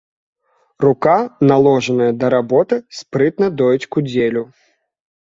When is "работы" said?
2.35-2.75